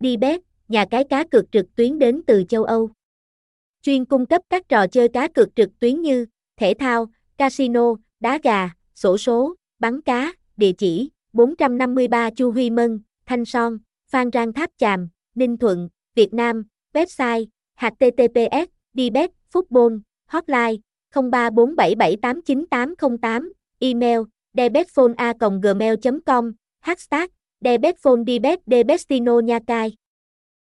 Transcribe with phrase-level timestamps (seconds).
[0.00, 2.90] Dbet, nhà cái cá cược trực tuyến đến từ châu Âu.
[3.82, 6.26] Chuyên cung cấp các trò chơi cá cược trực tuyến như
[6.56, 7.06] thể thao,
[7.38, 13.78] casino, đá gà, sổ số, bắn cá, địa chỉ 453 Chu Huy Mân, Thanh Son,
[14.10, 16.64] Phan Rang Tháp Chàm, Ninh Thuận, Việt Nam,
[16.94, 17.46] website
[17.76, 20.76] https dbet football hotline
[21.14, 24.20] 0347789808 email
[24.54, 25.34] debetphonea
[27.62, 29.99] gmail com hashtag debet debestino nha cai